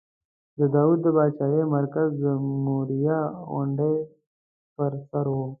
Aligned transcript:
د 0.57 0.59
داود 0.75 0.99
د 1.05 1.07
پاچاهۍ 1.17 1.61
مرکز 1.75 2.09
د 2.23 2.25
موریا 2.65 3.19
غونډۍ 3.51 3.95
پر 4.75 4.91
سر 5.09 5.25
و. 5.35 5.35